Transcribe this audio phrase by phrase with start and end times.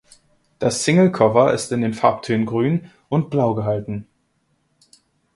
[0.57, 4.07] Das Singlecover ist in den Farbtönen Grün und Blau gehalten.